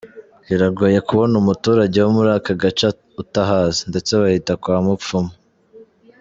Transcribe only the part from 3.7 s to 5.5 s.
ndetse bahita kwa ‘Mupfumu’.